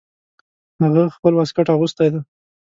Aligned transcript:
هغه 0.81 1.01
خپل 1.15 1.33
واسکټ 1.35 1.67
اغوستی 1.73 2.07
ده 2.13 2.19